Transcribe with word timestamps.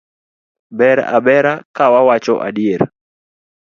Ber 0.77 0.97
a 1.15 1.17
bera 1.25 1.53
ka 1.75 1.85
wawacho 1.93 2.33
adier 2.47 2.81